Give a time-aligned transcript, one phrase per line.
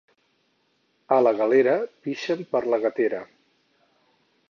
[1.17, 3.25] A la Galera pixen per la gatera.